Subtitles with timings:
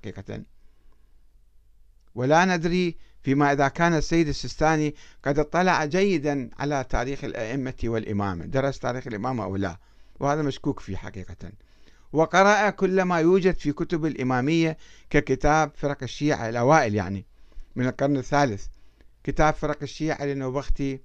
[0.00, 0.42] حقيقة.
[2.14, 8.44] ولا ندري فيما إذا كان السيد السيستاني قد اطلع جيدا على تاريخ الأئمة والإمامة.
[8.44, 9.76] درس تاريخ الإمامة أو لا؟
[10.20, 11.52] وهذا مشكوك فيه حقيقة.
[12.12, 14.76] وقرأ كل ما يوجد في كتب الإمامية
[15.10, 17.26] ككتاب فرق الشيعة الأوائل يعني
[17.76, 18.66] من القرن الثالث.
[19.24, 21.00] كتاب فرق الشيعة لنوبختي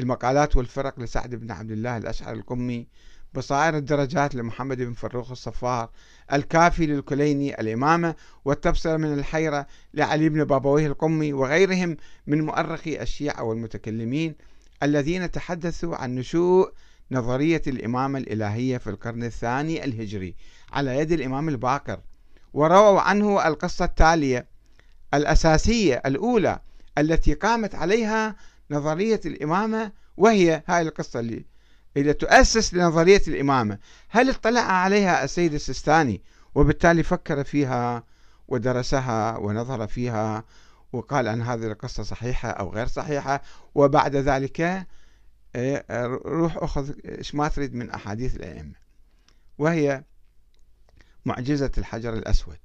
[0.00, 2.88] المقالات والفرق لسعد بن عبد الله الأشعر القمي
[3.34, 5.90] بصائر الدرجات لمحمد بن فروخ الصفار
[6.32, 8.14] الكافي للكليني الإمامة
[8.44, 11.96] والتبصرة من الحيرة لعلي بن بابويه القمي وغيرهم
[12.26, 14.34] من مؤرخي الشيعة والمتكلمين
[14.82, 16.72] الذين تحدثوا عن نشوء
[17.10, 20.34] نظرية الإمامة الإلهية في القرن الثاني الهجري
[20.72, 22.00] على يد الإمام الباقر.
[22.54, 24.46] ورووا عنه القصة التالية
[25.14, 26.60] الأساسية الأولى
[26.98, 28.36] التي قامت عليها
[28.70, 31.44] نظرية الإمامة وهي هاي القصة اللي
[31.98, 36.22] إذا تؤسس لنظرية الإمامة هل اطلع عليها السيد السيستاني
[36.54, 38.04] وبالتالي فكر فيها
[38.48, 40.44] ودرسها ونظر فيها
[40.92, 43.42] وقال أن هذه القصة صحيحة أو غير صحيحة؟
[43.74, 44.86] وبعد ذلك
[45.56, 45.84] إيه،
[46.26, 48.74] روح أخذ إيش ما تريد من أحاديث الأئمة
[49.58, 50.04] وهي
[51.24, 52.58] معجزة الحجر الأسود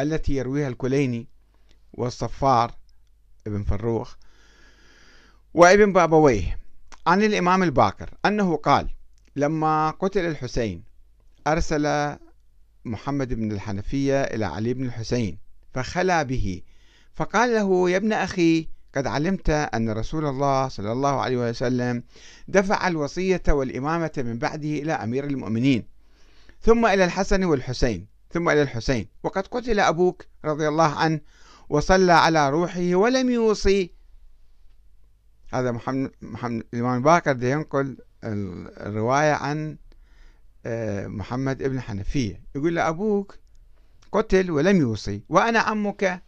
[0.00, 1.28] التي يرويها الكليني
[1.92, 2.74] والصفار
[3.46, 4.16] ابن فروخ
[5.54, 6.59] وابن بابويه.
[7.06, 8.88] عن الإمام الباقر أنه قال
[9.36, 10.84] لما قتل الحسين
[11.46, 12.16] أرسل
[12.84, 15.38] محمد بن الحنفية إلى علي بن الحسين
[15.74, 16.62] فخلى به
[17.14, 22.02] فقال له يا ابن أخي قد علمت أن رسول الله صلى الله عليه وسلم
[22.48, 25.84] دفع الوصية والإمامة من بعده إلى أمير المؤمنين
[26.62, 31.20] ثم إلى الحسن والحسين ثم إلى الحسين وقد قتل أبوك رضي الله عنه
[31.68, 33.99] وصلى على روحه ولم يوصي
[35.52, 39.76] هذا محمد, محمد الإمام باكر ينقل الرواية عن
[40.66, 42.40] آه، محمد ابن حنفية.
[42.54, 43.38] يقول له أبوك
[44.12, 46.22] قتل ولم يوصي وأنا عمك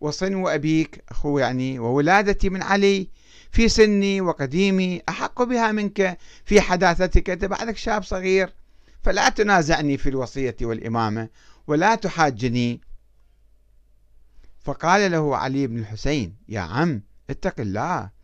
[0.00, 3.08] وصنو أبيك أخو يعني وولادتي من علي
[3.50, 8.54] في سني وقديمي أحق بها منك في حداثتك أنت بعدك شاب صغير
[9.02, 11.28] فلا تنازعني في الوصية والإمامة
[11.66, 12.80] ولا تحاجني.
[14.60, 18.15] فقال له علي بن الحسين يا عم اتق الله.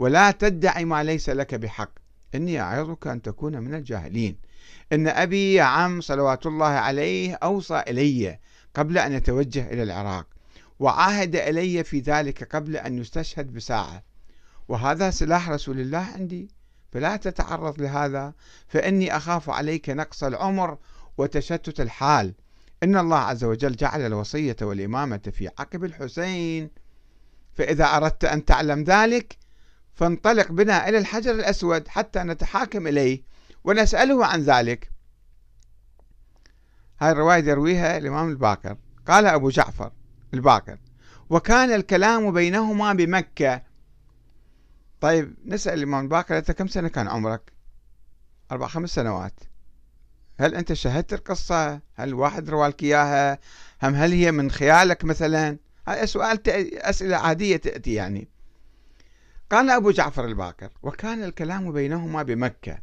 [0.00, 1.90] ولا تدعي ما ليس لك بحق.
[2.34, 4.36] إني أعظك أن تكون من الجاهلين.
[4.92, 8.38] إن أبي يا عم صلوات الله عليه أوصى إلي
[8.74, 10.26] قبل أن يتوجه إلى العراق
[10.78, 14.02] وعاهد إلي في ذلك قبل أن يستشهد بساعة.
[14.68, 16.50] وهذا سلاح رسول الله عندي.
[16.92, 18.32] فلا تتعرض لهذا
[18.68, 20.78] فإني أخاف عليك نقص العمر
[21.18, 22.34] وتشتت الحال.
[22.82, 26.70] إن الله عز وجل جعل الوصية والإمامة في عقب الحسين.
[27.52, 29.39] فإذا أردت أن تعلم ذلك
[30.00, 33.22] فانطلق بنا إلى الحجر الأسود حتى نتحاكم إليه
[33.64, 34.90] ونسأله عن ذلك.
[37.00, 38.76] هاي الرواية يرويها الإمام الباكر.
[39.06, 39.92] قال أبو جعفر
[40.34, 40.78] الباكر
[41.30, 43.62] وكان الكلام بينهما بمكة.
[45.00, 47.52] طيب نسأل الإمام الباكر أنت كم سنة كان عمرك؟
[48.52, 49.40] أربع خمس سنوات.
[50.38, 53.38] هل أنت شاهدت القصة؟ هل واحد روالك إياها؟
[53.82, 55.58] هم هل هي من خيالك مثلا؟
[56.04, 58.29] سؤال أسئلة عادية تأتي يعني.
[59.50, 62.78] قال أبو جعفر الباكر وكان الكلام بينهما بمكة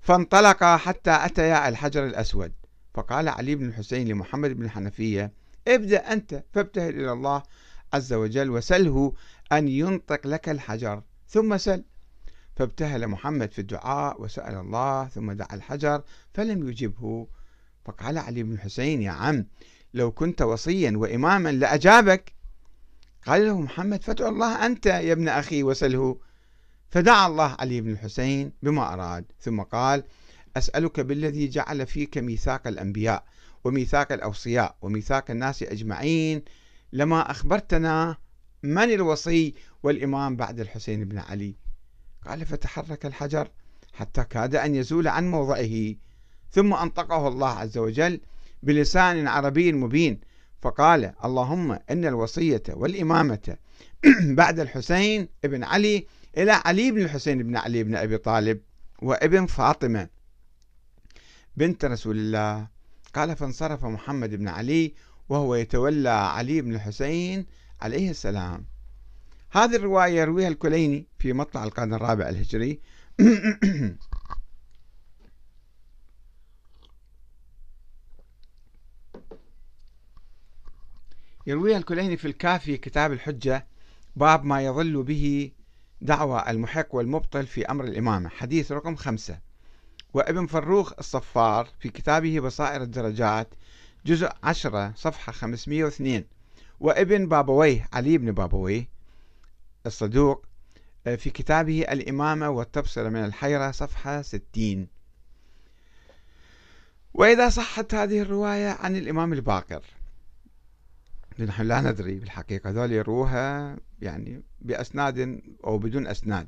[0.00, 2.52] فانطلق حتى أتيا الحجر الأسود.
[2.94, 5.32] فقال علي بن الحسين لمحمد بن الحنفية
[5.68, 7.42] ابدأ أنت فابتهل إلى الله
[7.92, 9.14] عز وجل وسله
[9.52, 11.84] أن ينطق لك الحجر ثم سل.
[12.56, 16.02] فابتهل محمد في الدعاء وسأل الله ثم دعا الحجر
[16.34, 17.26] فلم يجبه.
[17.84, 19.46] فقال علي بن الحسين يا عم
[19.94, 22.32] لو كنت وصيا وإماما لأجابك.
[23.26, 26.20] قال له محمد فادعو الله أنت يا ابن أخي وسله.
[26.90, 30.04] فدعا الله علي بن الحسين بما أراد ثم قال
[30.56, 33.24] أسألك بالذي جعل فيك ميثاق الأنبياء
[33.64, 36.42] وميثاق الأوصياء وميثاق الناس أجمعين
[36.92, 38.16] لما أخبرتنا
[38.62, 41.54] من الوصي والإمام بعد الحسين بن علي.
[42.26, 43.48] قال فتحرك الحجر
[43.92, 45.94] حتى كاد أن يزول عن موضعه.
[46.50, 48.20] ثم أنطقه الله عز وجل
[48.62, 50.20] بلسان عربي مبين
[50.62, 53.56] فقال اللهم إن الوصية والإمامة
[54.40, 56.06] بعد الحسين بن علي
[56.36, 58.60] إلى علي بن الحسين بن علي بن أبي طالب
[59.02, 60.08] وابن فاطمة
[61.56, 62.68] بنت رسول الله.
[63.14, 64.94] قال فانصرف محمد بن علي
[65.28, 67.46] وهو يتولى علي بن الحسين
[67.80, 68.66] عليه السلام.
[69.50, 72.80] هذه الرواية يرويها الكليني في مطلع القرن الرابع الهجري.
[81.46, 83.66] يرويها الكليني في الكافي كتاب الحجة
[84.16, 85.50] باب ما يظل به
[86.00, 89.38] دعوى المحق والمبطل في أمر الإمامة حديث رقم خمسة.
[90.14, 93.54] وابن فروخ الصفار في كتابه بصائر الدرجات
[94.06, 96.24] جزء 10 صفحة 502
[96.80, 98.88] وابن بابويه علي بن بابويه
[99.86, 100.44] الصدوق
[101.06, 104.86] آه، في كتابه الإمامة والتبصرة من الحيرة صفحة 60
[107.14, 109.82] وإذا صحت هذه الرواية عن الإمام الباقر
[111.40, 116.46] نحن لا ندري بالحقيقة ذول يروها يعني بأسناد أو بدون أسناد.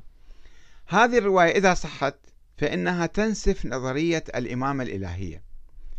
[0.87, 2.15] هذه الرواية إذا صحت
[2.57, 5.43] فإنها تنسف نظرية الإمامة الإلهية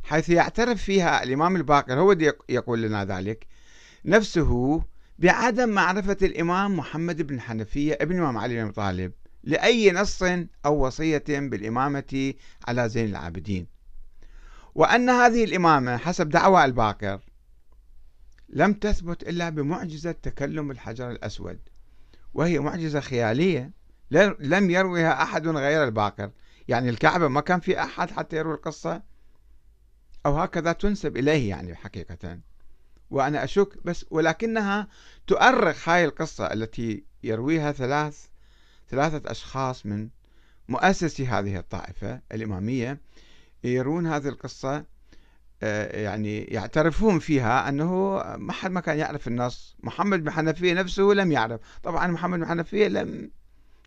[0.02, 2.16] حيث يعترف فيها الإمام الباقر هو
[2.48, 3.46] يقول لنا ذلك
[4.04, 4.82] نفسه
[5.18, 9.12] بعدم معرفة الإمام محمد بن حنفية ابن الإمام علي بن طالب
[9.44, 10.22] لأي نص
[10.66, 12.34] أو وصية بالإمامة
[12.68, 13.66] على زين العابدين.
[14.74, 17.20] وأن هذه الإمامة حسب دعوى الباقر
[18.48, 21.58] لم تثبت إلا بمعجزة تكلم الحجر الأسود
[22.34, 23.70] وهي معجزة خيالية
[24.40, 26.30] لم يرويها أحد غير الباقر.
[26.68, 29.02] يعني الكعبة ما كان في أحد حتى يروي القصة.
[30.26, 32.38] أو هكذا تنسب إليه يعني حقيقة.
[33.10, 34.88] وأنا أشك بس ولكنها
[35.26, 38.26] تؤرخ هاي القصة التي يرويها ثلاث
[38.88, 40.08] ثلاثة أشخاص من
[40.68, 43.00] مؤسسي هذه الطائفة الإمامية
[43.64, 44.84] يرون هذه القصة.
[45.62, 49.76] يعني يعترفون فيها أنه ما حد ما كان يعرف النص.
[49.82, 51.60] محمد بن حنفية نفسه لم يعرف.
[51.82, 53.30] طبعا محمد بن حنفية لم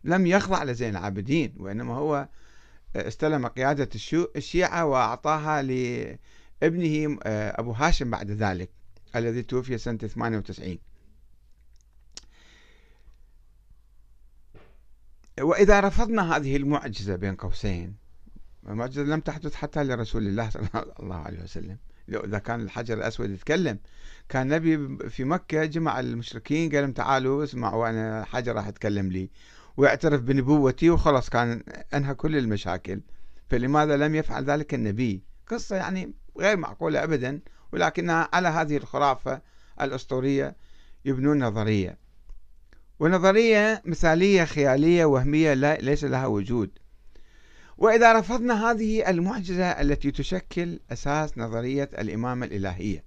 [0.03, 2.27] لم يخضع لزين العابدين وإنما هو
[2.95, 3.89] استلم قيادة
[4.35, 8.69] الشيعة وأعطاها لابنه آه، أبو هاشم بعد ذلك
[9.15, 10.77] الذي توفي سنة 98
[15.39, 17.95] وإذا رفضنا هذه المعجزة بين قوسين
[18.67, 21.77] المعجزة لم تحدث حتى لرسول الله صلى الله عليه وسلم.
[22.09, 23.79] إذا كان الحجر الأسود يتكلم.
[24.29, 29.29] كان النبي في مكة جمع المشركين قال لهم تعالوا اسمعوا أنا حجر راح يتكلم لي.
[29.77, 31.63] ويعترف بنبوتي وخلاص كان
[31.93, 33.01] أنهى كل المشاكل.
[33.49, 37.39] فلماذا لم يفعل ذلك النبي؟ قصة يعني غير معقولة أبدا
[37.71, 39.41] ولكنها على هذه الخرافة
[39.81, 40.55] الأسطورية
[41.05, 41.97] يبنون نظرية.
[42.99, 46.69] ونظرية مثالية خيالية وهمية لا ليس لها وجود.
[47.79, 53.03] وإذا رفضنا هذه المعجزة التي تشكل أساس نظرية الإمامة الإلهية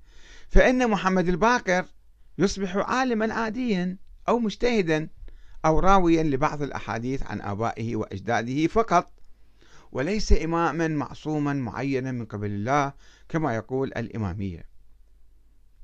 [0.49, 1.85] فإن محمد الباقر
[2.39, 3.97] يصبح عالما عاديا
[4.29, 5.09] أو مجتهدا
[5.65, 9.13] أو راويا لبعض الأحاديث عن آبائه وأجداده فقط
[9.93, 12.93] وليس إماما معصوما معينا من قبل الله
[13.29, 14.69] كما يقول الإمامية.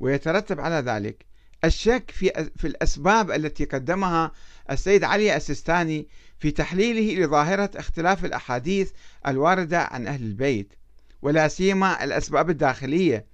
[0.00, 1.26] ويترتب على ذلك
[1.64, 4.32] الشك في في الأسباب التي قدمها
[4.70, 6.08] السيد علي السيستاني
[6.38, 8.90] في تحليله لظاهرة اختلاف الأحاديث
[9.26, 10.72] الواردة عن أهل البيت
[11.22, 13.26] ولا سيما الأسباب الداخلية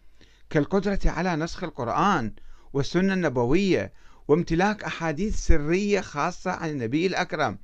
[0.50, 2.32] كالقدرة على نسخ القرآن
[2.73, 3.93] والسنة النبوية
[4.29, 7.59] وامتلاك أحاديث سرية خاصة عن النبي الأكرم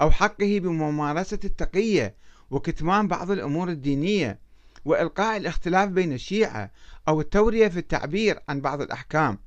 [0.00, 2.14] أو حقه بممارسة التقية
[2.50, 4.38] وكتمان بعض الأمور الدينية
[4.84, 6.70] وإلقاء الاختلاف بين الشيعة
[7.08, 9.38] أو التورية في التعبير عن بعض الأحكام.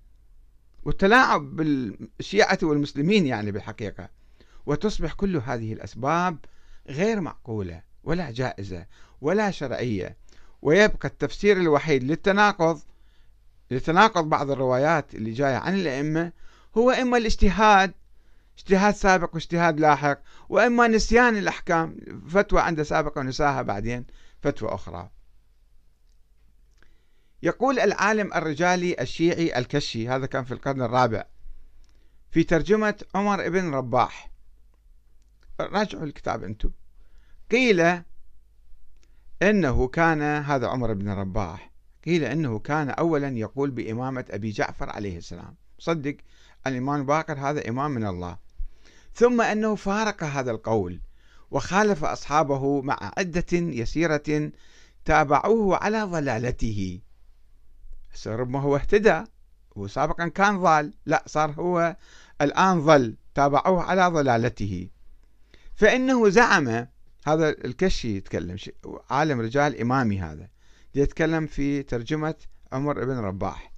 [0.83, 4.09] والتلاعب بالشيعة والمسلمين يعني بالحقيقة.
[4.65, 6.37] وتصبح كل هذه الأسباب
[6.89, 8.85] غير معقولة ولا جائزة
[9.21, 10.17] ولا شرعية.
[10.61, 12.79] ويبقى التفسير الوحيد للتناقض
[13.71, 16.31] لتناقض بعض الروايات اللي جاية عن الأئمة
[16.77, 17.93] هو إما الاجتهاد
[18.57, 21.97] اجتهاد سابق واجتهاد لاحق وإما نسيان الأحكام
[22.29, 24.05] فتوى عند سابقة ونساها بعدين
[24.41, 25.09] فتوى أخرى.
[27.43, 31.25] يقول العالم الرجالي الشيعي الكشي هذا كان في القرن الرابع
[32.31, 34.31] في ترجمة عمر بن رباح.
[35.59, 36.71] راجعوا الكتاب أنتم.
[37.51, 38.01] قيل
[39.41, 41.71] إنه كان هذا عمر بن رباح
[42.05, 45.55] قيل إنه كان أولا يقول بإمامة أبي جعفر عليه السلام.
[45.79, 46.17] صدق
[46.67, 48.37] الإمام باقر هذا إمام من الله.
[49.13, 51.01] ثم أنه فارق هذا القول
[51.51, 54.51] وخالف أصحابه مع عدة يسيرة
[55.05, 56.99] تابعوه على ضلالته.
[58.27, 59.23] ربما هو اهتدى
[59.77, 60.93] هو سابقا كان ضال.
[61.05, 61.95] لا صار هو
[62.41, 64.89] الآن ضل تابعوه على ضلالته.
[65.75, 66.87] فإنه زعم
[67.27, 68.57] هذا الكشي يتكلم
[69.09, 70.47] عالم رجال إمامي هذا
[70.95, 72.35] يتكلم في ترجمة
[72.71, 73.73] عمر بن رباح.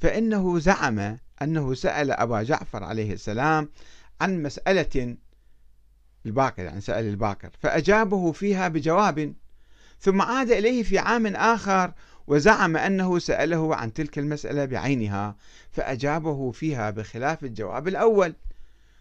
[0.00, 3.68] فإنه زعم أنه سأل أبا جعفر عليه السلام
[4.20, 5.16] عن مسألة
[6.26, 9.34] الباقر يعني سأل الباقر فأجابه فيها بجواب.
[10.00, 11.92] ثم عاد إليه في عام آخر
[12.26, 15.36] وزعم أنه سأله عن تلك المسألة بعينها
[15.70, 18.34] فأجابه فيها بخلاف الجواب الأول.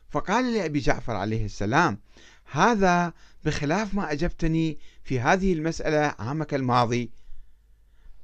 [0.10, 2.00] فقال لأبي جعفر عليه السلام
[2.51, 3.13] هذا
[3.46, 7.12] بخلاف ما أجبتني في هذه المسألة عامك الماضي.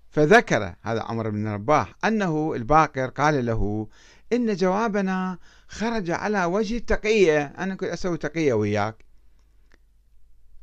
[0.09, 3.87] فذكر هذا عمر بن رباح أنه الباقر قال له
[4.33, 5.37] إن جوابنا
[5.67, 9.05] خرج على وجه التقية أنا كنت أسوي تقية وياك.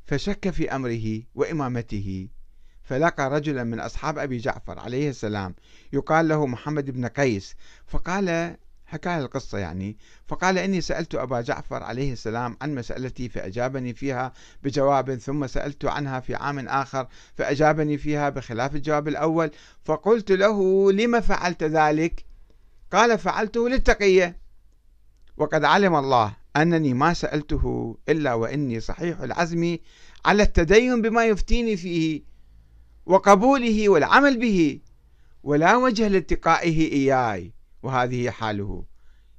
[0.06, 2.28] فشك في أمره وإمامته
[2.84, 5.54] فلقى رجلا من أصحاب أبي جعفر عليه السلام
[5.92, 7.54] يقال له محمد بن قيس.
[7.86, 14.32] فقال حكى القصة يعني فقال إني سألت أبا جعفر عليه السلام عن مسألتي فأجابني فيها
[14.62, 19.50] بجواب ثم سألت عنها في عام آخر فأجابني فيها بخلاف الجواب الأول.
[19.84, 22.24] فقلت له لم فعلت ذلك؟
[22.92, 24.36] قال فعلته للتقية.
[25.36, 29.78] وقد علم الله أنني ما سألته إلا وإني صحيح العزم
[30.24, 32.33] على التدين بما يفتيني فيه.
[33.06, 34.80] وقبوله والعمل به
[35.42, 37.52] ولا وجه لاتقائه إياي.
[37.82, 38.84] وهذه حاله.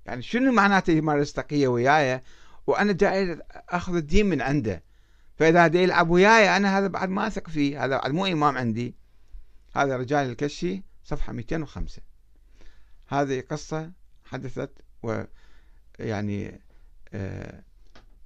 [0.06, 2.22] يعني شنو معناته يمارس تقية وياي؟
[2.68, 4.84] وأنا جاي أخذ الدين من عنده.
[5.38, 8.96] فإذا دا يلعب وياي أنا هذا بعد ما أثق فيه هذا بعد مو إمام عندي.
[9.76, 12.02] هذا رجال الكشي صفحة 205
[13.08, 13.92] هذه قصة
[14.26, 14.72] حدثت
[15.04, 16.62] ويعني
[17.14, 17.64] آه،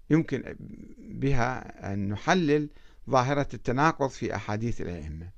[0.10, 0.56] يمكن
[0.98, 2.70] بها أن نحلل
[3.10, 5.30] ظاهرة التناقض في أحاديث الأئمة.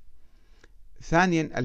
[1.02, 1.58] ثانيا